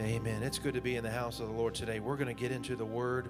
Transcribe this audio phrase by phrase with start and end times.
[0.00, 0.42] Amen.
[0.42, 2.00] It's good to be in the house of the Lord today.
[2.00, 3.28] We're going to get into the Word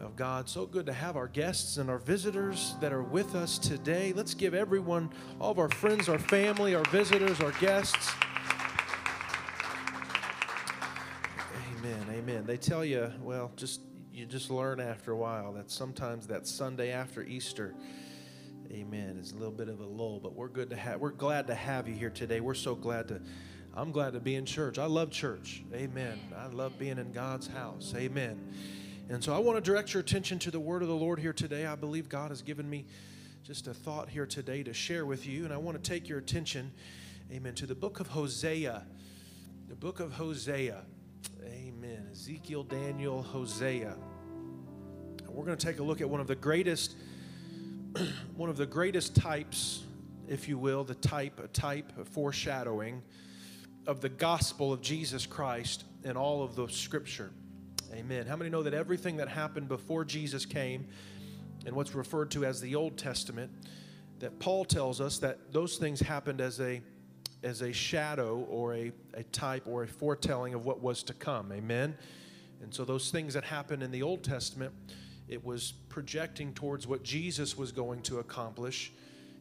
[0.00, 0.48] of God.
[0.48, 4.14] So good to have our guests and our visitors that are with us today.
[4.16, 8.10] Let's give everyone, all of our friends, our family, our visitors, our guests.
[11.76, 12.06] Amen.
[12.10, 12.46] Amen.
[12.46, 16.90] They tell you, well, just you just learn after a while that sometimes that Sunday
[16.90, 17.74] after Easter,
[18.72, 21.48] amen, is a little bit of a lull, but we're good to have we're glad
[21.48, 22.40] to have you here today.
[22.40, 23.20] We're so glad to
[23.78, 24.76] I'm glad to be in church.
[24.76, 25.62] I love church.
[25.72, 26.18] Amen.
[26.36, 27.94] I love being in God's house.
[27.96, 28.36] Amen.
[29.08, 31.32] And so I want to direct your attention to the word of the Lord here
[31.32, 31.64] today.
[31.64, 32.86] I believe God has given me
[33.44, 35.44] just a thought here today to share with you.
[35.44, 36.72] And I want to take your attention,
[37.32, 38.82] amen, to the book of Hosea.
[39.68, 40.82] The book of Hosea.
[41.46, 42.08] Amen.
[42.10, 43.94] Ezekiel, Daniel, Hosea.
[45.28, 46.96] We're going to take a look at one of the greatest,
[48.34, 49.84] one of the greatest types,
[50.26, 53.02] if you will, the type, a type, a foreshadowing
[53.88, 57.30] of the gospel of Jesus Christ in all of the scripture.
[57.94, 58.26] Amen.
[58.26, 60.86] How many know that everything that happened before Jesus came
[61.64, 63.50] and what's referred to as the Old Testament,
[64.18, 66.82] that Paul tells us that those things happened as a
[67.42, 71.52] as a shadow or a, a type or a foretelling of what was to come.
[71.52, 71.96] Amen.
[72.60, 74.74] And so those things that happened in the Old Testament,
[75.28, 78.92] it was projecting towards what Jesus was going to accomplish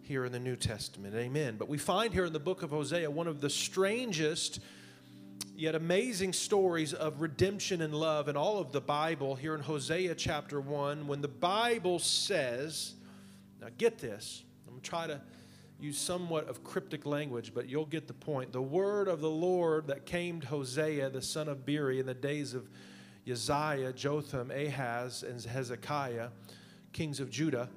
[0.07, 1.13] here in the New Testament.
[1.15, 1.57] Amen.
[1.57, 4.61] But we find here in the book of Hosea one of the strangest
[5.53, 10.15] yet amazing stories of redemption and love in all of the Bible here in Hosea
[10.15, 12.93] chapter 1 when the Bible says,
[13.59, 15.19] now get this, I'm going to try to
[15.77, 18.53] use somewhat of cryptic language, but you'll get the point.
[18.53, 22.13] The word of the Lord that came to Hosea, the son of Beeri, in the
[22.13, 22.69] days of
[23.29, 26.29] Uzziah, Jotham, Ahaz, and Hezekiah,
[26.93, 27.67] kings of Judah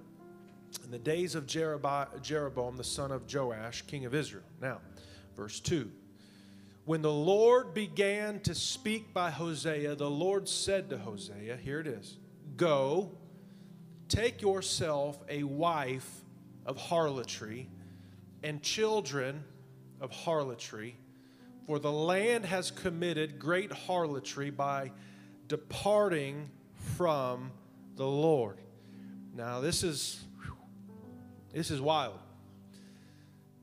[0.84, 4.44] in the days of Jeroboam, the son of Joash, king of Israel.
[4.60, 4.80] Now,
[5.36, 5.90] verse 2.
[6.84, 11.86] When the Lord began to speak by Hosea, the Lord said to Hosea, Here it
[11.86, 12.16] is
[12.56, 13.12] Go,
[14.08, 16.08] take yourself a wife
[16.66, 17.68] of harlotry
[18.42, 19.44] and children
[20.00, 20.96] of harlotry,
[21.66, 24.90] for the land has committed great harlotry by
[25.46, 26.48] departing
[26.96, 27.52] from
[27.96, 28.58] the Lord.
[29.34, 30.24] Now, this is
[31.52, 32.18] this is wild.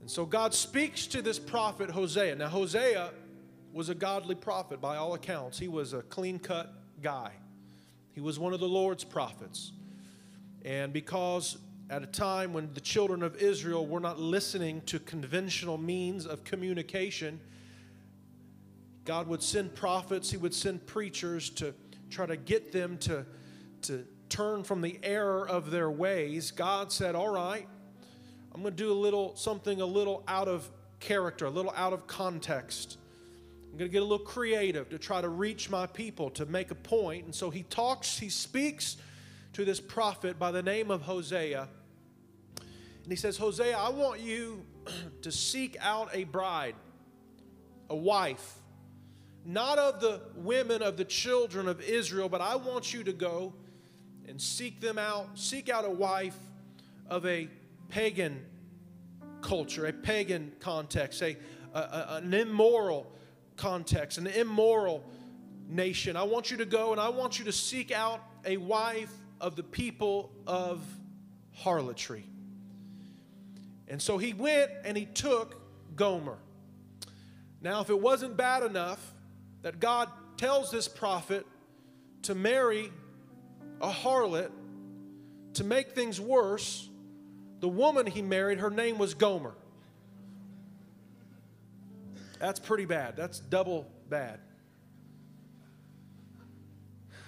[0.01, 2.35] And so God speaks to this prophet Hosea.
[2.35, 3.11] Now, Hosea
[3.73, 5.59] was a godly prophet by all accounts.
[5.59, 7.31] He was a clean cut guy,
[8.13, 9.71] he was one of the Lord's prophets.
[10.65, 11.57] And because
[11.89, 16.43] at a time when the children of Israel were not listening to conventional means of
[16.43, 17.39] communication,
[19.05, 21.73] God would send prophets, He would send preachers to
[22.09, 23.25] try to get them to,
[23.83, 26.51] to turn from the error of their ways.
[26.51, 27.67] God said, All right,
[28.57, 30.67] I'm going to do a little something a little out of
[30.99, 32.97] character, a little out of context.
[33.71, 36.71] I'm going to get a little creative to try to reach my people, to make
[36.71, 37.25] a point.
[37.25, 38.97] And so he talks, he speaks
[39.53, 41.67] to this prophet by the name of Hosea.
[42.57, 44.65] And he says, Hosea, I want you
[45.21, 46.73] to seek out a bride,
[47.91, 48.55] a wife,
[49.45, 53.53] not of the women of the children of Israel, but I want you to go
[54.27, 56.39] and seek them out, seek out a wife
[57.07, 57.49] of a
[57.89, 58.45] pagan
[59.41, 61.37] culture, a pagan context, a,
[61.73, 63.11] a, an immoral
[63.55, 65.03] context, an immoral
[65.67, 66.15] nation.
[66.15, 69.55] I want you to go and I want you to seek out a wife of
[69.55, 70.81] the people of
[71.53, 72.25] harlotry.
[73.87, 75.61] And so he went and he took
[75.95, 76.37] Gomer.
[77.61, 79.13] Now, if it wasn't bad enough
[79.61, 81.45] that God tells this prophet
[82.23, 82.91] to marry
[83.81, 84.51] a harlot
[85.53, 86.89] to make things worse,
[87.59, 89.53] the woman he married, her name was Gomer.
[92.39, 93.15] That's pretty bad.
[93.15, 94.39] That's double bad.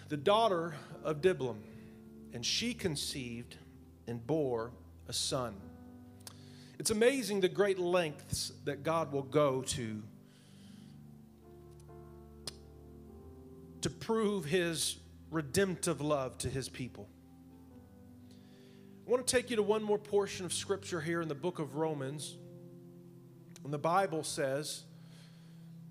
[0.09, 1.61] The daughter of Diblaim,
[2.33, 3.57] and she conceived
[4.07, 4.71] and bore
[5.07, 5.55] a son.
[6.79, 10.01] It's amazing the great lengths that God will go to
[13.81, 14.97] to prove his
[15.31, 17.07] redemptive love to his people.
[19.09, 21.57] I want to take you to one more portion of scripture here in the book
[21.57, 22.37] of Romans.
[23.63, 24.83] And the Bible says,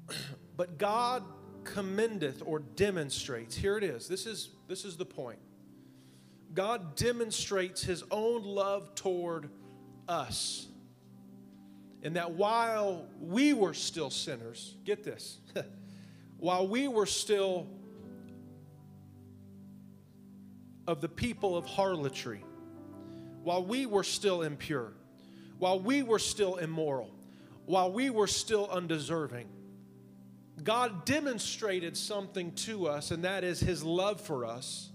[0.56, 1.25] But God
[1.65, 4.06] commendeth or demonstrates, here it is.
[4.06, 5.41] This is this is the point.
[6.55, 9.50] God demonstrates his own love toward
[10.06, 10.69] us.
[12.05, 15.38] And that while we were still sinners, get this,
[16.38, 17.67] while we were still
[20.87, 22.44] of the people of harlotry,
[23.43, 24.93] while we were still impure,
[25.58, 27.11] while we were still immoral,
[27.67, 29.49] while we were still undeserving,
[30.62, 34.90] God demonstrated something to us, and that is his love for us,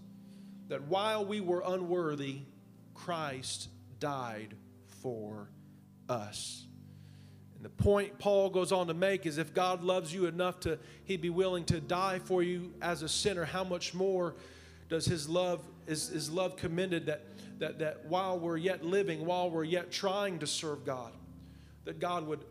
[0.68, 2.40] that while we were unworthy,
[2.94, 3.69] Christ
[4.00, 4.56] died
[5.01, 5.50] for
[6.10, 6.66] us.
[7.56, 10.80] And the point Paul goes on to make is if God loves you enough to
[11.06, 14.36] he'd be willing to die for you as a sinner, how much more
[14.89, 17.25] does his love is his love commended that
[17.59, 21.13] that that while we're yet living, while we're yet trying to serve God,
[21.85, 22.44] that God would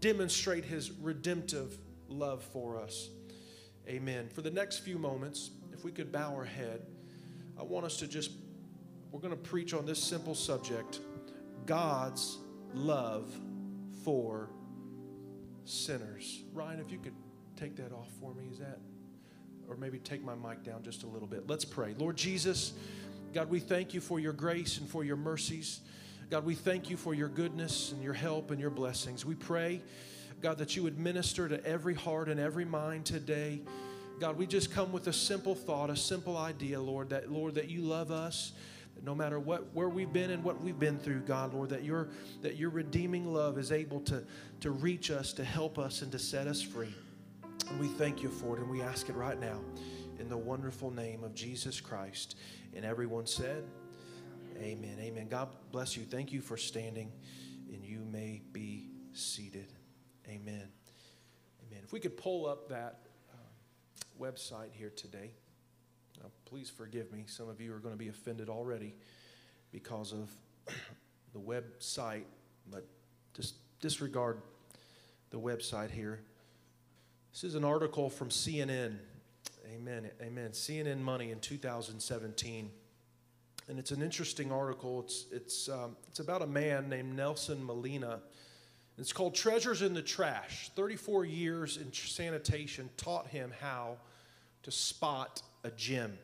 [0.00, 1.78] demonstrate his redemptive
[2.08, 3.08] love for us.
[3.88, 4.28] Amen.
[4.28, 6.82] For the next few moments, if we could bow our head,
[7.58, 8.32] I want us to just,
[9.10, 11.00] we're going to preach on this simple subject
[11.66, 12.38] God's
[12.74, 13.32] love
[14.04, 14.50] for
[15.64, 16.42] sinners.
[16.52, 17.14] Ryan, if you could
[17.56, 18.78] take that off for me, is that?
[19.72, 21.48] Or maybe take my mic down just a little bit.
[21.48, 21.94] Let's pray.
[21.96, 22.74] Lord Jesus,
[23.32, 25.80] God, we thank you for your grace and for your mercies.
[26.28, 29.24] God, we thank you for your goodness and your help and your blessings.
[29.24, 29.80] We pray
[30.42, 33.60] God, that you would minister to every heart and every mind today.
[34.18, 37.70] God, we just come with a simple thought, a simple idea, Lord, that Lord, that
[37.70, 38.52] you love us.
[39.04, 42.08] No matter what where we've been and what we've been through, God, Lord, that your
[42.42, 44.24] that your redeeming love is able to,
[44.60, 46.94] to reach us, to help us, and to set us free.
[47.72, 49.58] And we thank you for it, and we ask it right now
[50.18, 52.36] in the wonderful name of Jesus Christ.
[52.76, 53.64] And everyone said,
[54.60, 54.98] Amen.
[55.00, 55.26] Amen.
[55.26, 56.02] God bless you.
[56.02, 57.10] Thank you for standing,
[57.72, 59.72] and you may be seated.
[60.28, 60.68] Amen.
[61.66, 61.80] Amen.
[61.82, 62.98] If we could pull up that
[63.32, 65.30] uh, website here today.
[66.22, 67.24] Now, please forgive me.
[67.26, 68.94] Some of you are going to be offended already
[69.70, 70.30] because of
[71.32, 72.24] the website,
[72.70, 72.86] but
[73.32, 74.42] just disregard
[75.30, 76.20] the website here.
[77.32, 78.96] This is an article from CNN.
[79.74, 80.10] Amen.
[80.20, 80.50] Amen.
[80.50, 82.70] CNN Money in 2017.
[83.68, 85.00] And it's an interesting article.
[85.00, 88.20] It's, it's, um, it's about a man named Nelson Molina
[88.98, 90.70] it's called Treasures in the Trash.
[90.76, 93.96] 34 years in sanitation taught him how
[94.62, 96.18] to spot a gem.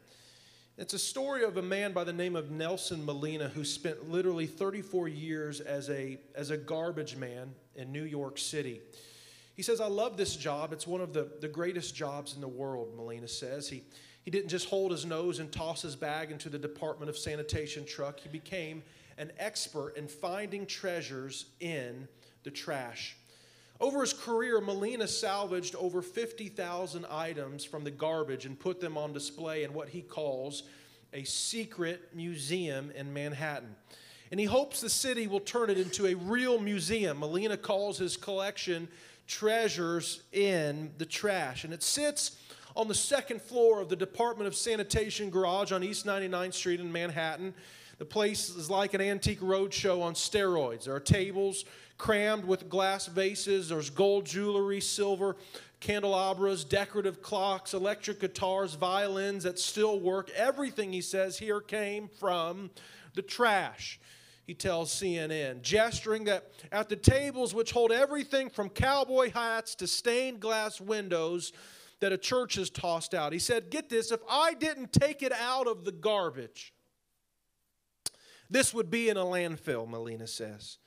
[0.77, 4.47] It's a story of a man by the name of Nelson Molina who spent literally
[4.47, 8.81] 34 years as a, as a garbage man in New York City.
[9.59, 10.73] He says, I love this job.
[10.73, 13.69] It's one of the, the greatest jobs in the world, Molina says.
[13.69, 13.83] He,
[14.23, 17.85] he didn't just hold his nose and toss his bag into the Department of Sanitation
[17.85, 18.85] truck, he became
[19.17, 22.07] an expert in finding treasures in
[22.45, 23.17] the trash.
[23.81, 29.13] Over his career, Molina salvaged over 50,000 items from the garbage and put them on
[29.13, 30.63] display in what he calls
[31.13, 33.75] a secret museum in Manhattan.
[34.31, 37.19] And he hopes the city will turn it into a real museum.
[37.19, 38.87] Molina calls his collection
[39.29, 41.65] Treasures in the Trash.
[41.65, 42.37] And it sits
[42.75, 46.91] on the second floor of the Department of Sanitation garage on East 99th Street in
[46.91, 47.55] Manhattan.
[47.99, 50.85] The place is like an antique roadshow on steroids.
[50.85, 51.65] There are tables,
[51.99, 53.69] crammed with glass vases.
[53.69, 55.37] There's gold jewelry, silver
[55.81, 60.31] candelabras, decorative clocks, electric guitars, violins that still work.
[60.31, 62.71] Everything, he says, here came from
[63.15, 64.01] the trash.
[64.49, 69.87] He tells CNN, gesturing that at the tables which hold everything from cowboy hats to
[69.87, 71.53] stained glass windows
[72.01, 73.35] that a church has tossed out.
[73.35, 76.73] He said, Get this, if I didn't take it out of the garbage,
[78.49, 80.79] this would be in a landfill, Molina says.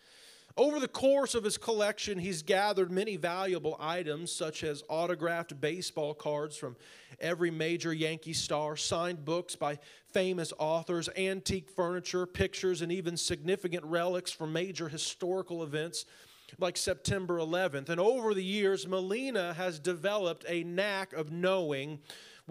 [0.57, 6.13] Over the course of his collection, he's gathered many valuable items, such as autographed baseball
[6.13, 6.75] cards from
[7.19, 9.80] every major Yankee star, signed books by
[10.11, 16.06] famous authors, antique furniture, pictures, and even significant relics from major historical events
[16.59, 17.90] like September 11th.
[17.90, 21.99] And over the years, Molina has developed a knack of knowing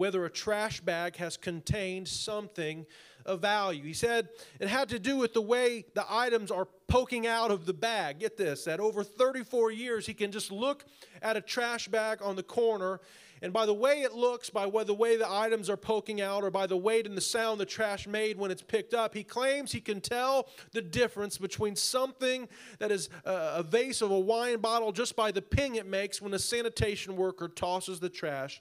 [0.01, 2.87] whether a trash bag has contained something
[3.23, 3.83] of value.
[3.83, 4.29] He said
[4.59, 8.17] it had to do with the way the items are poking out of the bag.
[8.17, 10.85] Get this, that over 34 years, he can just look
[11.21, 12.99] at a trash bag on the corner,
[13.43, 16.49] and by the way it looks, by the way the items are poking out, or
[16.49, 19.71] by the weight and the sound the trash made when it's picked up, he claims
[19.71, 24.61] he can tell the difference between something that is uh, a vase of a wine
[24.61, 28.59] bottle just by the ping it makes when a sanitation worker tosses the trash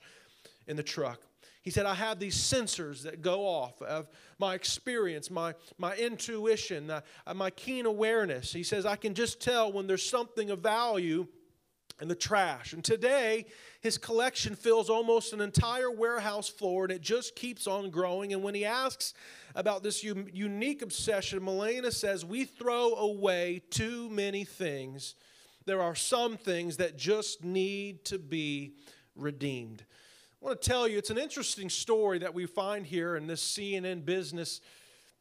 [0.66, 1.29] in the truck.
[1.62, 6.90] He said, I have these sensors that go off of my experience, my, my intuition,
[6.90, 7.02] uh,
[7.34, 8.52] my keen awareness.
[8.52, 11.26] He says, I can just tell when there's something of value
[12.00, 12.72] in the trash.
[12.72, 13.44] And today,
[13.82, 18.32] his collection fills almost an entire warehouse floor and it just keeps on growing.
[18.32, 19.12] And when he asks
[19.54, 25.14] about this u- unique obsession, Molina says, We throw away too many things.
[25.66, 28.76] There are some things that just need to be
[29.14, 29.84] redeemed.
[30.42, 33.42] I want to tell you, it's an interesting story that we find here in this
[33.42, 34.62] CNN business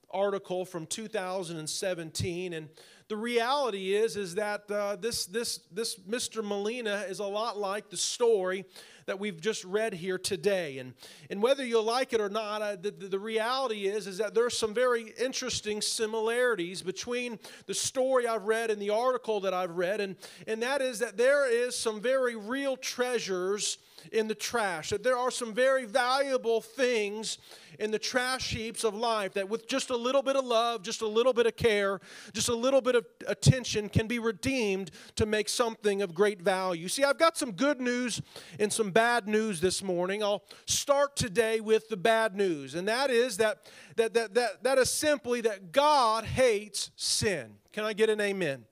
[0.09, 2.53] article from 2017.
[2.53, 2.69] And
[3.09, 6.43] the reality is is that uh, this this this Mr.
[6.43, 8.65] Molina is a lot like the story
[9.09, 10.77] that we've just read here today.
[10.77, 10.93] And,
[11.31, 14.55] and whether you like it or not, uh, the, the reality is, is that there's
[14.55, 19.99] some very interesting similarities between the story I've read and the article that I've read.
[19.99, 23.79] And, and that is that there is some very real treasures
[24.11, 27.37] in the trash, that there are some very valuable things
[27.79, 31.01] in the trash heaps of life that with just a little bit of love, just
[31.01, 31.99] a little bit of care,
[32.33, 36.87] just a little bit of attention can be redeemed to make something of great value.
[36.87, 38.21] See, I've got some good news
[38.59, 40.23] and some bad news this morning.
[40.23, 43.59] I'll start today with the bad news, and that is that
[43.95, 47.55] that that that, that is simply that God hates sin.
[47.71, 48.65] Can I get an amen?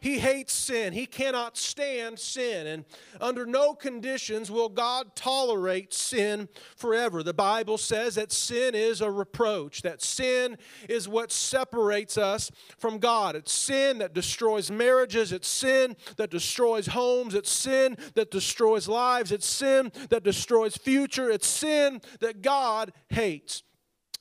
[0.00, 0.92] He hates sin.
[0.92, 2.66] He cannot stand sin.
[2.66, 2.84] And
[3.20, 7.22] under no conditions will God tolerate sin forever.
[7.22, 10.56] The Bible says that sin is a reproach, that sin
[10.88, 13.36] is what separates us from God.
[13.36, 19.32] It's sin that destroys marriages, it's sin that destroys homes, it's sin that destroys lives,
[19.32, 23.62] it's sin that destroys future, it's sin that God hates.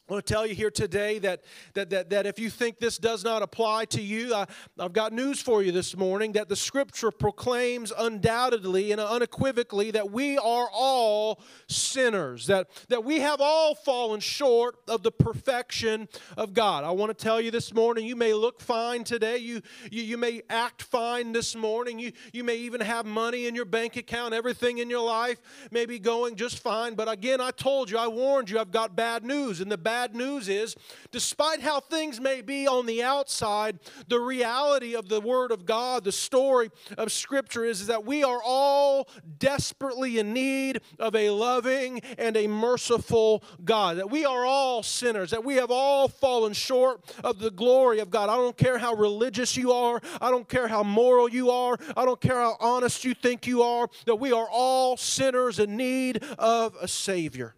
[0.09, 2.97] I want to tell you here today that, that, that, that if you think this
[2.97, 4.45] does not apply to you, I,
[4.79, 10.09] I've got news for you this morning that the scripture proclaims undoubtedly and unequivocally that
[10.09, 16.53] we are all sinners, that, that we have all fallen short of the perfection of
[16.53, 16.85] God.
[16.85, 19.61] I want to tell you this morning, you may look fine today, you,
[19.91, 23.65] you, you may act fine this morning, you, you may even have money in your
[23.65, 26.95] bank account, everything in your life may be going just fine.
[26.95, 29.59] But again, I told you, I warned you, I've got bad news.
[29.59, 30.75] And the bad bad news is,
[31.11, 36.03] despite how things may be on the outside, the reality of the Word of God,
[36.03, 41.31] the story of Scripture is, is that we are all desperately in need of a
[41.31, 43.97] loving and a merciful God.
[43.97, 48.11] That we are all sinners, that we have all fallen short of the glory of
[48.11, 48.29] God.
[48.29, 52.05] I don't care how religious you are, I don't care how moral you are, I
[52.05, 56.23] don't care how honest you think you are, that we are all sinners in need
[56.37, 57.55] of a Savior.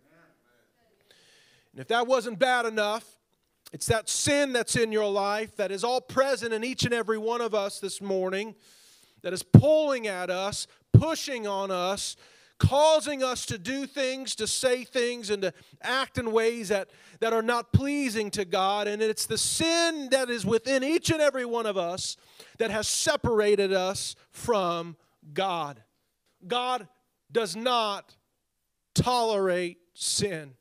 [1.80, 3.06] And if that wasn't bad enough,
[3.72, 7.18] it's that sin that's in your life that is all present in each and every
[7.18, 8.54] one of us this morning,
[9.22, 12.18] that is pulling at us, pushing on us,
[12.58, 16.90] causing us to do things, to say things, and to act in ways that,
[17.22, 18.90] that are not pleasing to God.
[18.90, 22.18] And it's the sin that is within each and every one of us
[22.58, 24.98] that has separated us from
[25.34, 25.82] God.
[26.46, 26.90] God
[27.32, 28.18] does not
[28.94, 30.56] tolerate sin.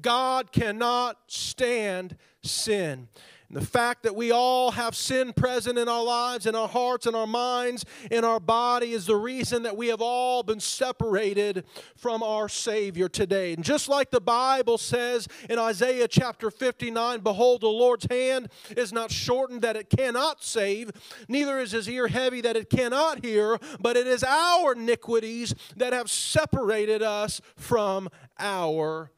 [0.00, 3.08] God cannot stand sin.
[3.52, 7.06] And the fact that we all have sin present in our lives, in our hearts,
[7.06, 11.66] in our minds, in our body is the reason that we have all been separated
[11.94, 13.52] from our Savior today.
[13.52, 18.90] And just like the Bible says in Isaiah chapter 59 Behold, the Lord's hand is
[18.90, 20.90] not shortened that it cannot save,
[21.28, 25.92] neither is his ear heavy that it cannot hear, but it is our iniquities that
[25.92, 28.08] have separated us from
[28.38, 29.10] our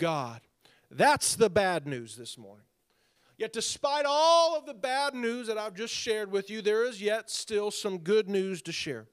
[0.00, 0.40] God.
[0.90, 2.64] That's the bad news this morning.
[3.38, 7.00] Yet, despite all of the bad news that I've just shared with you, there is
[7.00, 9.06] yet still some good news to share.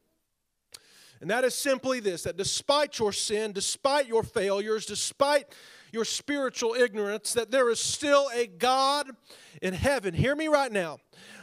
[1.22, 5.54] And that is simply this that despite your sin, despite your failures, despite
[5.92, 9.10] your spiritual ignorance, that there is still a God
[9.62, 10.14] in heaven.
[10.14, 11.00] Hear me right now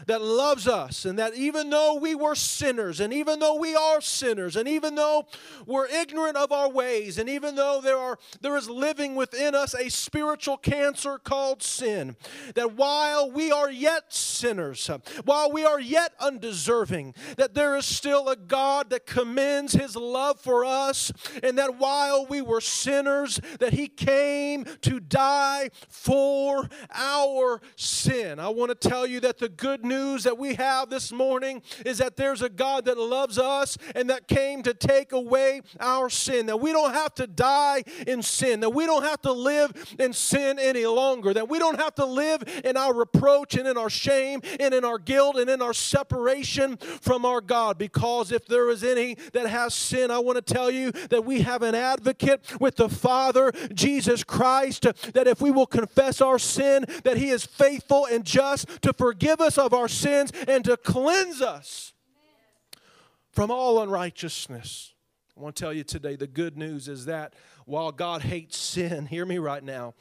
[0.06, 4.00] that loves us, and that even though we were sinners, and even though we are
[4.00, 5.26] sinners, and even though
[5.66, 9.74] we're ignorant of our ways, and even though there are there is living within us
[9.74, 12.16] a spiritual cancer called sin,
[12.54, 14.90] that while we are yet sinners,
[15.24, 20.38] while we are yet undeserving, that there is still a God that commends his love
[20.40, 21.12] for us,
[21.42, 28.38] and that while we were sinners, that he came to die for our sin.
[28.38, 31.96] I want to tell you that the good news that we have this morning is
[31.96, 36.44] that there's a God that loves us and that came to take away our sin.
[36.44, 38.60] That we don't have to die in sin.
[38.60, 41.32] That we don't have to live in sin any longer.
[41.32, 44.84] That we don't have to live in our reproach and in our shame and in
[44.84, 47.78] our guilt and in our separation from our God.
[47.78, 51.40] Because if there is any that has sin, I want to tell you that we
[51.40, 54.82] have an advocate with the Father, Jesus Christ,
[55.14, 59.40] that if we will confess our sin, that He is faithful and just to forgive
[59.58, 61.92] us of our sins and to cleanse us
[63.30, 64.94] from all unrighteousness.
[65.36, 67.34] I want to tell you today the good news is that
[67.66, 69.94] while God hates sin, hear me right now,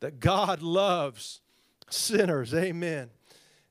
[0.00, 1.40] that God loves
[1.88, 2.54] sinners.
[2.54, 3.10] Amen.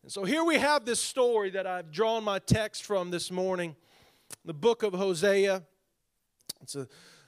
[0.03, 3.75] And so here we have this story that I've drawn my text from this morning,
[4.43, 5.63] the book of Hosea.
[6.61, 6.87] It's a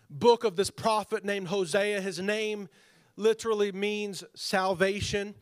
[0.09, 2.01] book of this prophet named Hosea.
[2.01, 2.69] His name
[3.15, 5.35] literally means salvation.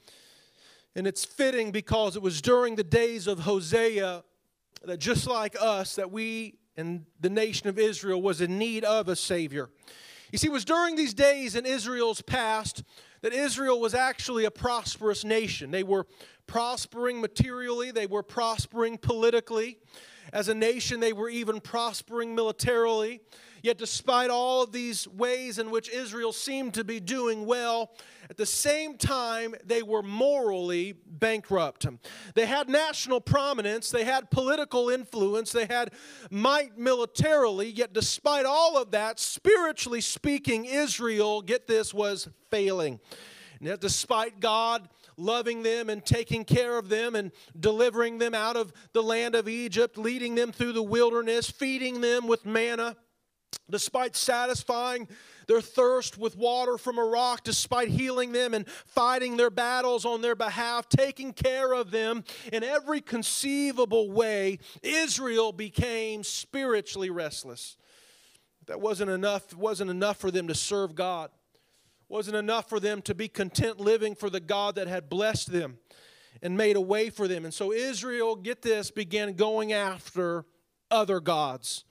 [0.96, 4.24] And it's fitting because it was during the days of Hosea
[4.86, 9.08] that just like us, that we and the nation of Israel was in need of
[9.08, 9.70] a Savior.
[10.32, 12.84] You see, it was during these days in Israel's past
[13.22, 15.72] that Israel was actually a prosperous nation.
[15.72, 16.06] They were
[16.48, 19.78] prospering materially, they were prospering politically.
[20.34, 23.22] As a nation, they were even prospering militarily.
[23.66, 27.96] Yet, despite all of these ways in which Israel seemed to be doing well,
[28.30, 31.88] at the same time, they were morally bankrupt.
[32.36, 35.94] They had national prominence, they had political influence, they had
[36.30, 43.00] might militarily, yet, despite all of that, spiritually speaking, Israel, get this, was failing.
[43.58, 48.58] And yet, despite God loving them and taking care of them and delivering them out
[48.58, 52.96] of the land of Egypt, leading them through the wilderness, feeding them with manna,
[53.70, 55.08] despite satisfying
[55.48, 60.22] their thirst with water from a rock, despite healing them and fighting their battles on
[60.22, 67.78] their behalf, taking care of them in every conceivable way, Israel became spiritually restless.
[68.68, 71.30] That wasn't enough, wasn't enough for them to serve God.
[72.08, 75.80] Wasn't enough for them to be content living for the God that had blessed them
[76.42, 77.46] and made a way for them.
[77.46, 80.46] And so Israel, get this, began going after
[80.92, 81.84] other gods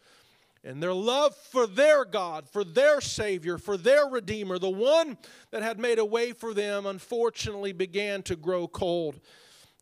[0.64, 5.18] and their love for their God, for their Savior, for their Redeemer, the one
[5.50, 9.21] that had made a way for them, unfortunately began to grow cold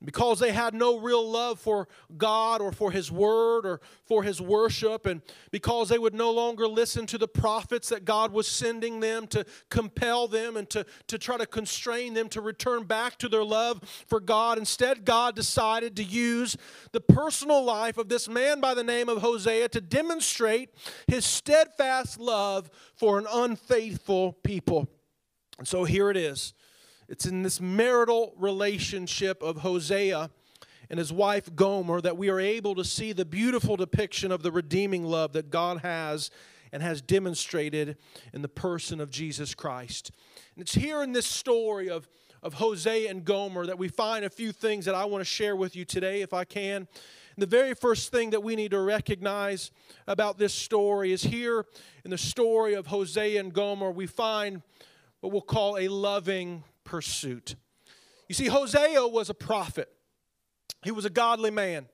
[0.05, 4.41] because they had no real love for God or for His Word or for His
[4.41, 9.01] worship, and because they would no longer listen to the prophets that God was sending
[9.01, 13.29] them to compel them and to, to try to constrain them to return back to
[13.29, 14.59] their love for God.
[14.59, 16.57] Instead, God decided to use
[16.93, 20.71] the personal life of this man by the name of Hosea to demonstrate
[21.07, 24.89] His steadfast love for an unfaithful people.
[25.59, 26.55] And so here it is.
[27.09, 30.31] It's in this marital relationship of Hosea
[30.89, 34.53] and his wife Gomer that we are able to see the beautiful depiction of the
[34.53, 36.31] redeeming love that God has
[36.73, 37.97] and has demonstrated
[38.33, 40.11] in the person of Jesus Christ.
[40.55, 42.09] And it's here in this story of,
[42.43, 45.57] of Hosea and Gomer that we find a few things that I want to share
[45.57, 46.77] with you today, if I can.
[47.37, 49.71] And the very first thing that we need to recognize
[50.07, 51.65] about this story is here
[52.05, 54.63] in the story of Hosea and Gomer, we find
[55.21, 57.57] what we'll call a loving pursuit.
[58.29, 59.89] You see, Hosea was a prophet,
[60.83, 61.87] he was a godly man.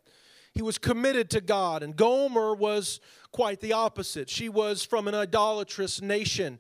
[0.55, 2.99] He was committed to God, and Gomer was
[3.31, 4.29] quite the opposite.
[4.29, 6.59] She was from an idolatrous nation.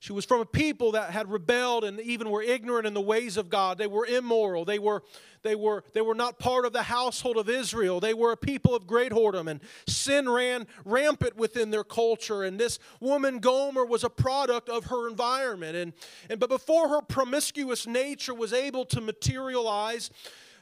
[0.00, 3.36] She was from a people that had rebelled and even were ignorant in the ways
[3.36, 3.76] of God.
[3.76, 4.64] They were immoral.
[4.64, 5.02] They were,
[5.42, 8.00] they were, they were not part of the household of Israel.
[8.00, 12.44] They were a people of great whoredom, and sin ran rampant within their culture.
[12.44, 15.76] And this woman, Gomer, was a product of her environment.
[15.76, 15.92] And,
[16.30, 20.10] and but before her promiscuous nature was able to materialize,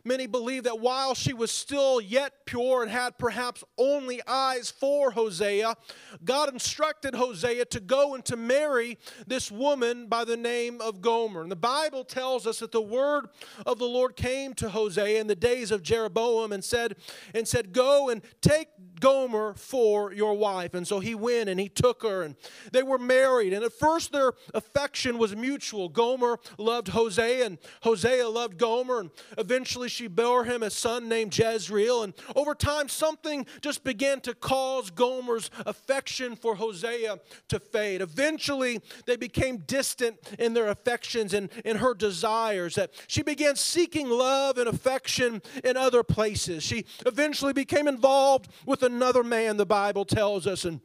[0.08, 5.10] Many believe that while she was still yet pure and had perhaps only eyes for
[5.10, 5.76] Hosea,
[6.24, 11.42] God instructed Hosea to go and to marry this woman by the name of Gomer.
[11.42, 13.26] And the Bible tells us that the word
[13.66, 16.96] of the Lord came to Hosea in the days of Jeroboam and said,
[17.34, 18.68] and said, Go and take
[19.00, 20.74] Gomer for your wife.
[20.74, 22.36] And so he went and he took her, and
[22.72, 23.52] they were married.
[23.52, 25.88] And at first, their affection was mutual.
[25.88, 29.00] Gomer loved Hosea, and Hosea loved Gomer.
[29.00, 32.02] And eventually, she bore him a son named Jezreel.
[32.02, 38.00] And over time, something just began to cause Gomer's affection for Hosea to fade.
[38.00, 42.74] Eventually, they became distant in their affections and in her desires.
[42.74, 46.62] That she began seeking love and affection in other places.
[46.62, 50.64] She eventually became involved with another man, the Bible tells us.
[50.64, 50.80] And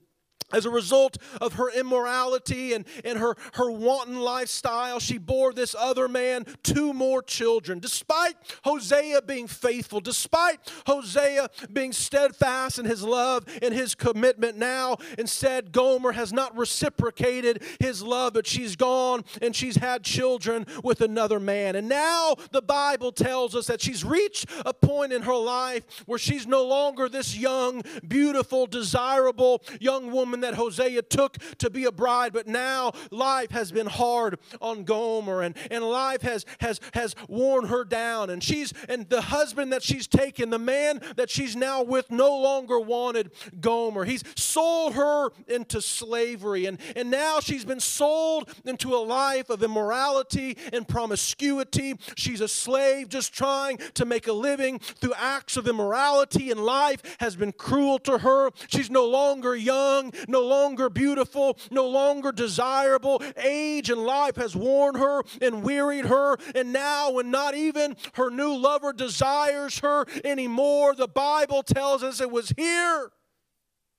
[0.53, 5.75] as a result of her immorality and, and her, her wanton lifestyle, she bore this
[5.77, 7.79] other man two more children.
[7.79, 14.97] Despite Hosea being faithful, despite Hosea being steadfast in his love and his commitment, now
[15.17, 21.01] instead Gomer has not reciprocated his love, but she's gone and she's had children with
[21.01, 21.75] another man.
[21.75, 26.19] And now the Bible tells us that she's reached a point in her life where
[26.19, 31.91] she's no longer this young, beautiful, desirable young woman that Hosea took to be a
[31.91, 37.15] bride, but now life has been hard on Gomer and, and life has, has, has
[37.27, 38.29] worn her down.
[38.29, 42.37] And she's and the husband that she's taken, the man that she's now with, no
[42.37, 44.05] longer wanted Gomer.
[44.05, 49.63] He's sold her into slavery, and, and now she's been sold into a life of
[49.63, 51.95] immorality and promiscuity.
[52.15, 57.01] She's a slave just trying to make a living through acts of immorality, and life
[57.19, 58.51] has been cruel to her.
[58.67, 63.21] She's no longer young, no longer beautiful, no longer desirable.
[63.37, 68.29] Age and life has worn her and wearied her, and now, when not even her
[68.29, 73.11] new lover desires her anymore, the Bible tells us it was here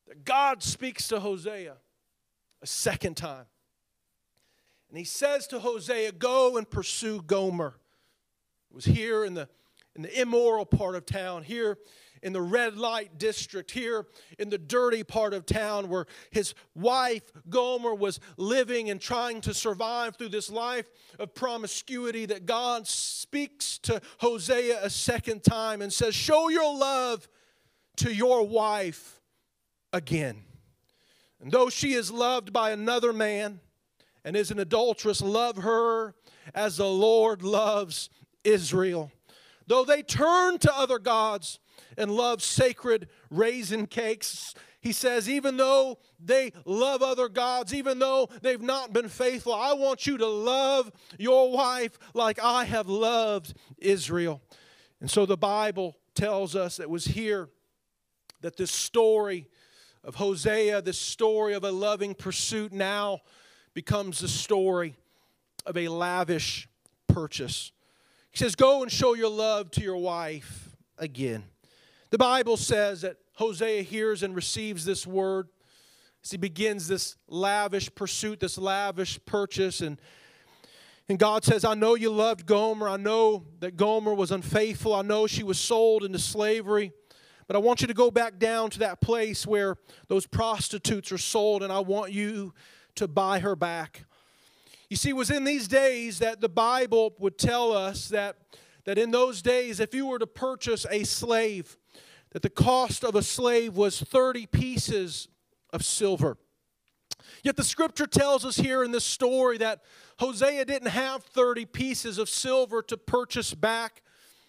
[0.08, 1.76] that God speaks to Hosea
[2.60, 3.46] a second time.
[4.88, 7.78] And he says to Hosea, Go and pursue Gomer.
[8.70, 9.48] It was here in the,
[9.94, 11.78] in the immoral part of town, here
[12.24, 14.06] in the red light district, here
[14.38, 19.52] in the dirty part of town where his wife Gomer was living and trying to
[19.52, 25.92] survive through this life of promiscuity, that God speaks to Hosea a second time and
[25.92, 27.28] says, Show your love
[27.98, 29.20] to your wife
[29.92, 30.44] again.
[31.40, 33.60] And though she is loved by another man,
[34.24, 36.14] and is an adulteress, love her
[36.54, 38.08] as the Lord loves
[38.42, 39.12] Israel.
[39.66, 41.58] Though they turn to other gods
[41.96, 48.28] and love sacred raisin cakes, he says, even though they love other gods, even though
[48.42, 53.54] they've not been faithful, I want you to love your wife like I have loved
[53.78, 54.42] Israel.
[55.00, 57.48] And so the Bible tells us it was here
[58.42, 59.48] that this story
[60.04, 63.20] of Hosea, this story of a loving pursuit now
[63.72, 64.96] becomes the story
[65.64, 66.68] of a lavish
[67.08, 67.72] purchase.
[68.30, 71.44] He says, Go and show your love to your wife again.
[72.14, 75.48] The Bible says that Hosea hears and receives this word
[76.22, 79.80] as he begins this lavish pursuit, this lavish purchase.
[79.80, 80.00] And,
[81.08, 82.88] and God says, I know you loved Gomer.
[82.88, 84.94] I know that Gomer was unfaithful.
[84.94, 86.92] I know she was sold into slavery.
[87.48, 91.18] But I want you to go back down to that place where those prostitutes are
[91.18, 92.54] sold, and I want you
[92.94, 94.04] to buy her back.
[94.88, 98.36] You see, it was in these days that the Bible would tell us that,
[98.84, 101.76] that in those days, if you were to purchase a slave,
[102.34, 105.28] that the cost of a slave was 30 pieces
[105.72, 106.36] of silver.
[107.44, 109.82] Yet the scripture tells us here in this story that
[110.18, 114.02] Hosea didn't have 30 pieces of silver to purchase back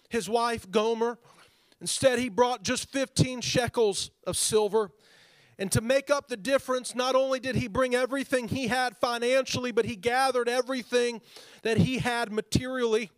[0.09, 1.19] his wife Gomer.
[1.79, 4.89] Instead, he brought just 15 shekels of silver.
[5.59, 9.71] And to make up the difference, not only did he bring everything he had financially,
[9.71, 11.21] but he gathered everything
[11.61, 13.11] that he had materially.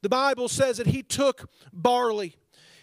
[0.00, 2.36] The Bible says that he took barley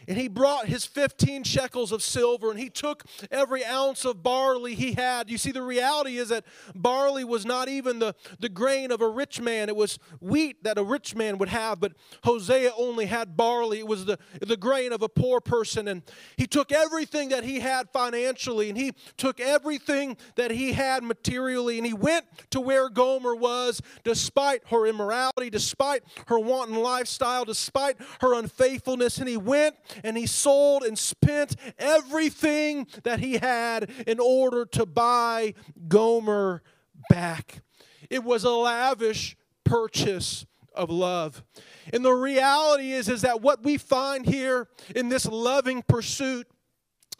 [0.07, 4.75] and he brought his 15 shekels of silver and he took every ounce of barley
[4.75, 5.29] he had.
[5.29, 9.07] You see, the reality is that barley was not even the, the grain of a
[9.07, 13.35] rich man, it was wheat that a rich man would have, but Hosea only had
[13.37, 13.79] barley.
[13.79, 15.87] It was the, the grain of a poor person.
[15.87, 16.03] And
[16.37, 21.77] he took everything that he had financially and he took everything that he had materially
[21.77, 27.97] and he went to where Gomer was despite her immorality, despite her wanton lifestyle, despite
[28.21, 29.17] her unfaithfulness.
[29.17, 34.85] And he went and he sold and spent everything that he had in order to
[34.85, 35.53] buy
[35.87, 36.63] Gomer
[37.09, 37.61] back.
[38.09, 41.43] It was a lavish purchase of love.
[41.91, 46.47] And the reality is is that what we find here in this loving pursuit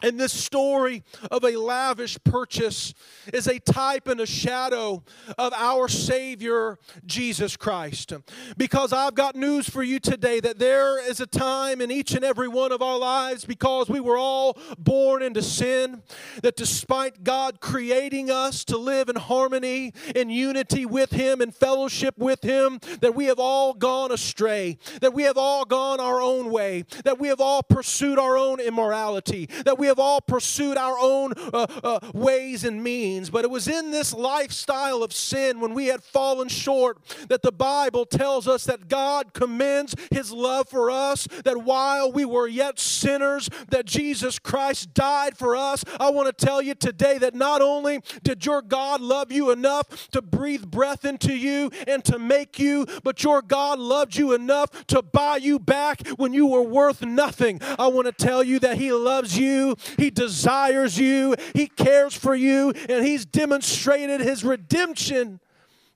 [0.02, 2.94] and this story of a lavish purchase
[3.32, 5.02] is a type and a shadow
[5.38, 8.12] of our Savior, Jesus Christ.
[8.56, 12.24] Because I've got news for you today that there is a time in each and
[12.24, 16.02] every one of our lives, because we were all born into sin,
[16.42, 22.18] that despite God creating us to live in harmony, in unity with Him, in fellowship
[22.18, 26.50] with Him, that we have all gone astray, that we have all gone our own
[26.50, 30.76] way, that we have all pursued our own immorality, that we have have all pursued
[30.76, 35.60] our own uh, uh, ways and means, but it was in this lifestyle of sin
[35.60, 40.68] when we had fallen short that the Bible tells us that God commends his love
[40.68, 45.84] for us, that while we were yet sinners, that Jesus Christ died for us.
[46.00, 50.10] I want to tell you today that not only did your God love you enough
[50.10, 54.86] to breathe breath into you and to make you, but your God loved you enough
[54.88, 57.60] to buy you back when you were worth nothing.
[57.78, 62.34] I want to tell you that he loves you he desires you, He cares for
[62.34, 65.40] you, and He's demonstrated His redemption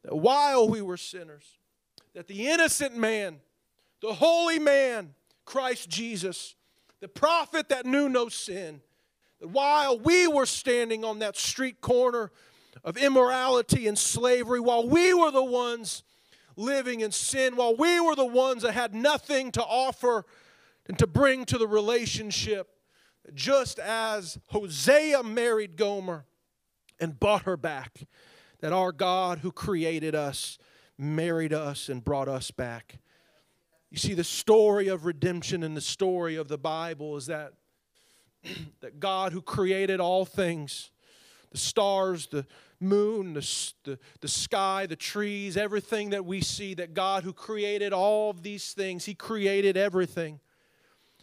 [0.09, 1.45] while we were sinners.
[2.15, 3.37] That the innocent man,
[4.01, 5.15] the holy man,
[5.45, 6.55] Christ Jesus,
[7.01, 8.81] the prophet that knew no sin,
[9.41, 12.33] that while we were standing on that street corner
[12.85, 16.03] of immorality and slavery, while we were the ones
[16.57, 20.25] living in sin, while we were the ones that had nothing to offer
[20.89, 22.78] and to bring to the relationship,
[23.35, 26.25] just as Hosea married Gomer
[27.01, 28.03] and bought her back,
[28.61, 30.59] that our God who created us
[30.99, 32.99] married us and brought us back.
[33.91, 37.55] You see, the story of redemption and the story of the Bible is that,
[38.81, 40.91] that God who created all things,
[41.51, 42.45] the stars, the
[42.81, 47.93] moon, the, the, the sky, the trees, everything that we see, that God, who created
[47.93, 50.41] all of these things, He created everything,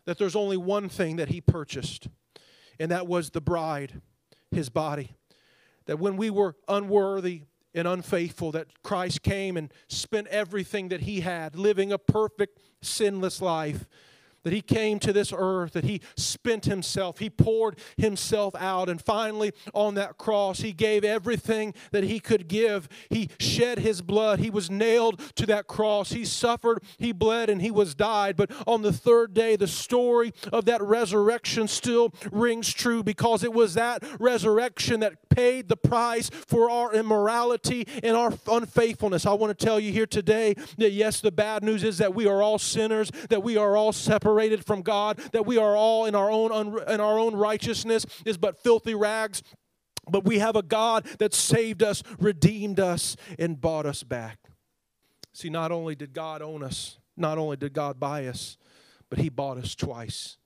[0.06, 2.08] that there's only one thing that He purchased,
[2.80, 4.02] and that was the bride,
[4.52, 5.16] His body.
[5.86, 7.44] That when we were unworthy,
[7.76, 13.42] and unfaithful, that Christ came and spent everything that he had, living a perfect, sinless
[13.42, 13.86] life
[14.46, 19.02] that he came to this earth, that he spent himself, he poured himself out, and
[19.02, 22.88] finally on that cross, he gave everything that he could give.
[23.10, 27.60] He shed his blood, he was nailed to that cross, he suffered, he bled, and
[27.60, 28.38] he was died.
[28.38, 33.52] But on the third day, the story of that resurrection still rings true because it
[33.52, 39.26] was that resurrection that paid the price for our immorality and our unfaithfulness.
[39.26, 42.28] I want to tell you here today that yes, the bad news is that we
[42.28, 46.06] are all sinners, that we are all separated separated from God, that we are all
[46.06, 49.42] in our own in our own righteousness is but filthy rags.
[50.08, 54.38] But we have a God that saved us, redeemed us, and bought us back.
[55.34, 58.58] See, not only did God own us, not only did God buy us,
[59.10, 60.38] but He bought us twice.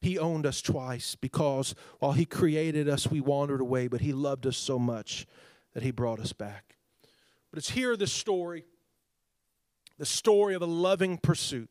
[0.00, 4.46] He owned us twice because while He created us, we wandered away, but He loved
[4.46, 5.26] us so much
[5.74, 6.76] that He brought us back.
[7.52, 8.64] But it's here the story,
[9.96, 11.70] the story of a loving pursuit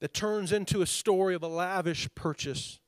[0.00, 2.80] that turns into a story of a lavish purchase.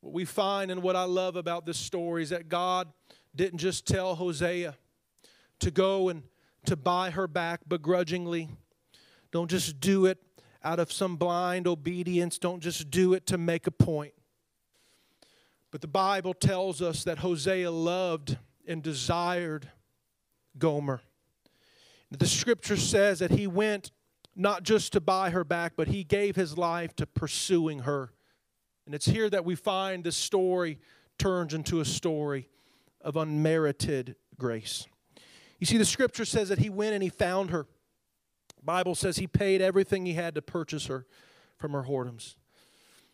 [0.00, 2.88] What we find and what I love about this story is that God
[3.34, 4.76] didn't just tell Hosea
[5.60, 6.22] to go and
[6.66, 8.48] to buy her back begrudgingly.
[9.32, 10.18] Don't just do it
[10.62, 12.38] out of some blind obedience.
[12.38, 14.14] Don't just do it to make a point.
[15.70, 19.70] But the Bible tells us that Hosea loved and desired
[20.56, 21.00] Gomer.
[22.10, 23.90] The scripture says that he went
[24.36, 28.12] not just to buy her back, but he gave his life to pursuing her.
[28.86, 30.78] And it's here that we find this story
[31.18, 32.48] turns into a story
[33.00, 34.86] of unmerited grace.
[35.60, 37.66] You see, the scripture says that he went and he found her.
[38.56, 41.06] The Bible says he paid everything he had to purchase her
[41.56, 42.34] from her whoredoms.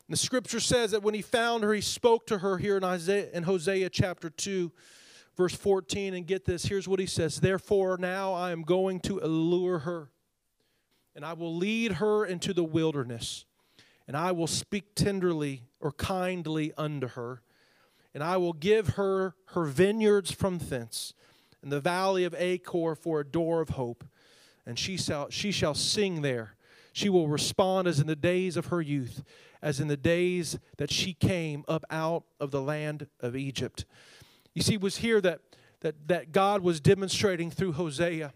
[0.08, 2.84] And the scripture says that when he found her, he spoke to her here in,
[2.84, 4.72] Isaiah, in Hosea chapter 2,
[5.36, 6.14] verse 14.
[6.14, 10.10] And get this, here's what he says Therefore, now I am going to allure her
[11.20, 13.44] and I will lead her into the wilderness,
[14.08, 17.42] and I will speak tenderly or kindly unto her,
[18.14, 21.12] and I will give her her vineyards from thence,
[21.60, 24.02] and the valley of Achor for a door of hope,
[24.64, 26.54] and she shall, she shall sing there.
[26.94, 29.22] She will respond as in the days of her youth,
[29.60, 33.84] as in the days that she came up out of the land of Egypt.
[34.54, 35.40] You see, it was here that,
[35.82, 38.32] that, that God was demonstrating through Hosea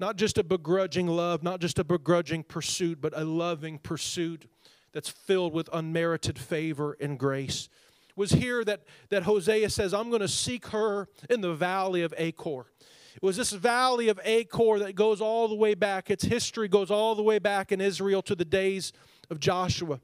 [0.00, 4.46] not just a begrudging love, not just a begrudging pursuit, but a loving pursuit
[4.92, 7.68] that's filled with unmerited favor and grace.
[8.08, 12.02] It was here that, that Hosea says, I'm going to seek her in the valley
[12.02, 12.66] of Achor.
[13.14, 16.90] It was this valley of Achor that goes all the way back, its history goes
[16.90, 18.92] all the way back in Israel to the days
[19.28, 20.00] of Joshua.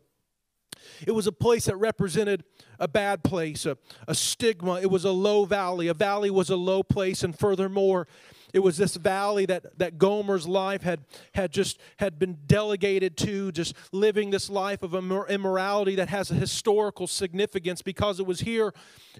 [1.06, 2.44] It was a place that represented
[2.78, 4.78] a bad place, a, a stigma.
[4.80, 5.88] It was a low valley.
[5.88, 8.06] A valley was a low place, and furthermore,
[8.52, 11.00] it was this valley that, that Gomer's life had,
[11.34, 16.34] had just had been delegated to, just living this life of immorality that has a
[16.34, 18.72] historical significance because it was here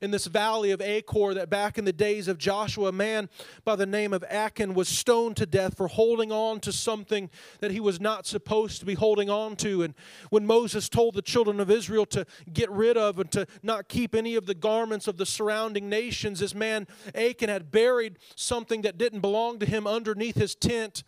[0.02, 3.28] in this valley of Achor that back in the days of Joshua, a man
[3.64, 7.70] by the name of Achan was stoned to death for holding on to something that
[7.70, 9.82] he was not supposed to be holding on to.
[9.82, 9.94] And
[10.30, 14.14] when Moses told the children of Israel to get rid of and to not keep
[14.14, 18.98] any of the garments of the surrounding nations, this man Achan had buried something that
[18.98, 21.04] didn't belonged to him underneath his tent.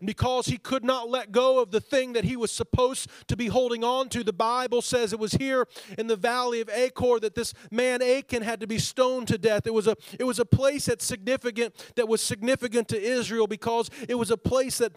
[0.00, 3.36] And because he could not let go of the thing that he was supposed to
[3.36, 5.66] be holding on to, the Bible says it was here
[5.98, 9.66] in the valley of Achor that this man Achan had to be stoned to death.
[9.66, 13.90] It was a, it was a place that's significant, that was significant to Israel because
[14.08, 14.92] it was a place that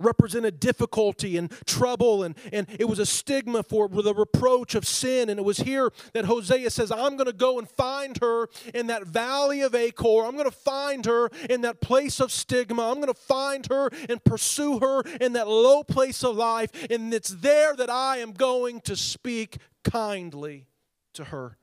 [0.00, 5.28] represented difficulty and trouble, and, and it was a stigma for the reproach of sin.
[5.28, 8.88] And it was here that Hosea says, I'm going to go and find her in
[8.88, 10.24] that valley of Achor.
[10.24, 12.90] I'm going to find her in that place of stigma.
[12.90, 16.70] I'm going to find her and pursue her in that low place of life.
[16.90, 20.66] And it's there that I am going to speak kindly
[21.14, 21.56] to her.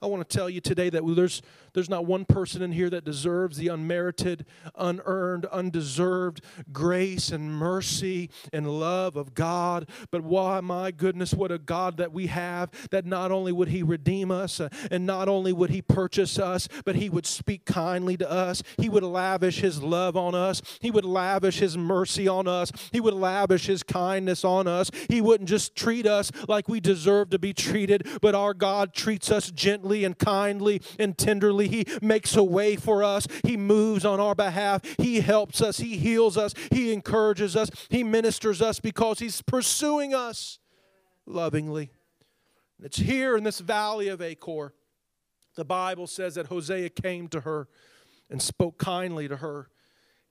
[0.00, 1.42] I want to tell you today that there's,
[1.74, 8.30] there's not one person in here that deserves the unmerited, unearned, undeserved grace and mercy
[8.52, 9.88] and love of God.
[10.10, 13.82] But why, my goodness, what a God that we have that not only would He
[13.82, 18.16] redeem us uh, and not only would He purchase us, but He would speak kindly
[18.18, 18.62] to us.
[18.76, 20.60] He would lavish His love on us.
[20.80, 22.70] He would lavish His mercy on us.
[22.92, 24.90] He would lavish His kindness on us.
[25.08, 29.30] He wouldn't just treat us like we deserve to be treated, but our God treats
[29.30, 31.61] us gently and kindly and tenderly.
[31.68, 33.26] He makes a way for us.
[33.44, 34.82] He moves on our behalf.
[34.98, 35.78] He helps us.
[35.78, 36.54] He heals us.
[36.70, 37.70] He encourages us.
[37.88, 40.58] He ministers us because He's pursuing us
[41.26, 41.90] lovingly.
[42.82, 44.74] It's here in this valley of Achor.
[45.54, 47.68] The Bible says that Hosea came to her
[48.30, 49.68] and spoke kindly to her.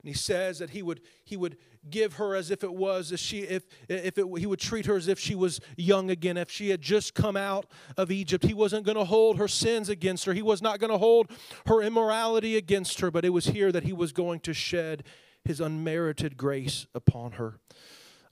[0.00, 1.56] And he says that he would, he would
[1.90, 4.96] give her as if it was, as she, if, if it, he would treat her
[4.96, 7.66] as if she was young again, if she had just come out
[7.96, 8.44] of Egypt.
[8.44, 10.32] He wasn't going to hold her sins against her.
[10.32, 11.30] He was not going to hold
[11.66, 15.04] her immorality against her, but it was here that he was going to shed
[15.44, 17.58] his unmerited grace upon her.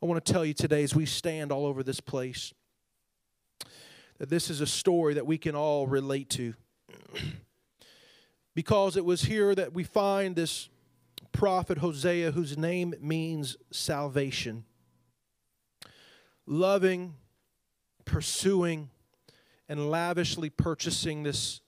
[0.03, 2.55] I want to tell you today as we stand all over this place
[4.19, 6.55] that this is a story that we can all relate to.
[8.55, 10.69] because it was here that we find this
[11.33, 14.65] prophet Hosea, whose name means salvation.
[16.47, 17.15] Loving,
[18.05, 18.91] pursuing,
[19.69, 21.61] and lavishly purchasing this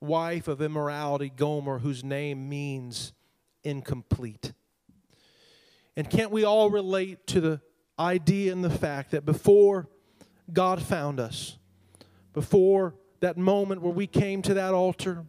[0.00, 3.12] wife of immorality, Gomer, whose name means
[3.62, 4.52] incomplete.
[5.96, 7.60] And can't we all relate to the
[7.98, 9.88] idea and the fact that before
[10.52, 11.58] God found us,
[12.32, 15.24] before that moment where we came to that altar,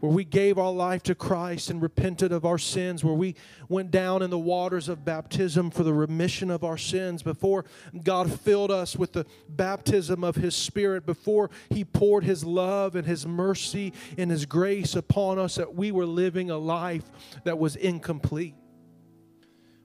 [0.00, 3.34] where we gave our life to Christ and repented of our sins, where we
[3.68, 7.64] went down in the waters of baptism for the remission of our sins, before
[8.04, 13.06] God filled us with the baptism of His Spirit, before He poured His love and
[13.06, 17.04] His mercy and His grace upon us, that we were living a life
[17.44, 18.54] that was incomplete.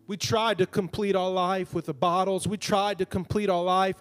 [0.06, 2.46] We tried to complete our life with the bottles.
[2.46, 3.96] We tried to complete our life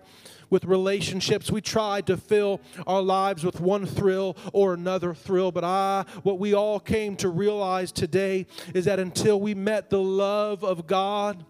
[0.53, 1.51] with relationships.
[1.51, 5.51] We tried to fill our lives with one thrill or another thrill.
[5.51, 10.03] But I, what we all came to realize today is that until we met the
[10.03, 11.47] love of God,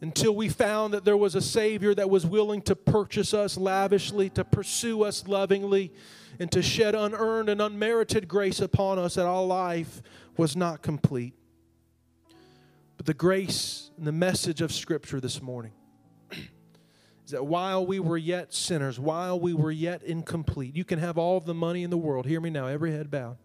[0.00, 4.30] until we found that there was a Savior that was willing to purchase us lavishly,
[4.30, 5.92] to pursue us lovingly,
[6.38, 10.02] and to shed unearned and unmerited grace upon us, that our life
[10.36, 11.34] was not complete.
[12.96, 15.72] But the grace and the message of Scripture this morning
[17.30, 21.40] that while we were yet sinners, while we were yet incomplete, you can have all
[21.40, 22.26] the money in the world.
[22.26, 23.36] Hear me now, every head bowed.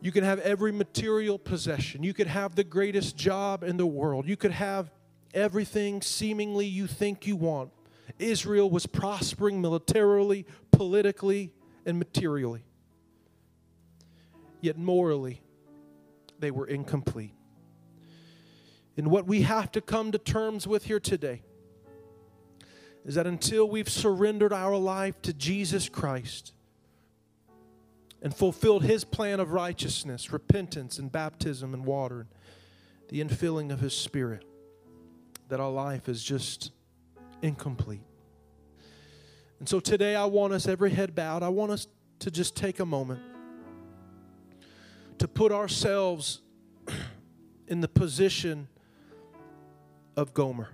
[0.00, 2.02] You can have every material possession.
[2.02, 4.28] You could have the greatest job in the world.
[4.28, 4.90] You could have
[5.32, 7.70] everything seemingly you think you want.
[8.18, 11.52] Israel was prospering militarily, politically,
[11.86, 12.64] and materially.
[14.60, 15.40] Yet morally,
[16.38, 17.34] they were incomplete.
[18.96, 21.42] And what we have to come to terms with here today
[23.04, 26.52] is that until we've surrendered our life to Jesus Christ
[28.22, 32.28] and fulfilled His plan of righteousness, repentance, and baptism and water, and
[33.08, 34.44] the infilling of His Spirit,
[35.48, 36.72] that our life is just
[37.42, 38.00] incomplete.
[39.58, 41.86] And so today, I want us, every head bowed, I want us
[42.20, 43.20] to just take a moment
[45.18, 46.40] to put ourselves
[47.68, 48.68] in the position
[50.16, 50.70] of Gomer.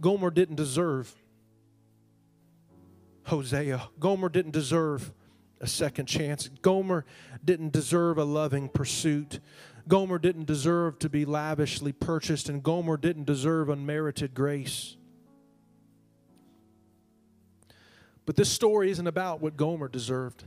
[0.00, 1.14] Gomer didn't deserve
[3.24, 3.88] Hosea.
[3.98, 5.12] Gomer didn't deserve
[5.60, 6.48] a second chance.
[6.62, 7.04] Gomer
[7.44, 9.40] didn't deserve a loving pursuit.
[9.86, 14.96] Gomer didn't deserve to be lavishly purchased, and Gomer didn't deserve unmerited grace.
[18.24, 20.44] But this story isn't about what Gomer deserved.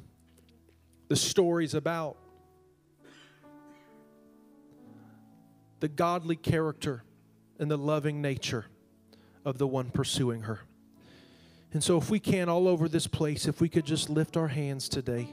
[1.09, 2.17] The story is about
[5.79, 7.03] the godly character
[7.59, 8.65] and the loving nature
[9.45, 10.61] of the one pursuing her.
[11.73, 14.47] And so, if we can, all over this place, if we could just lift our
[14.47, 15.27] hands today.